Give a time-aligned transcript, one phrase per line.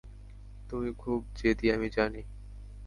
[0.69, 2.21] তুমি খুব জেদি, আমি জানি।